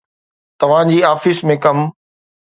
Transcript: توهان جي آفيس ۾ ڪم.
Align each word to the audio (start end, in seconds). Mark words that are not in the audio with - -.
توهان 0.59 0.89
جي 0.93 0.97
آفيس 1.09 1.41
۾ 1.51 1.57
ڪم. 1.67 1.85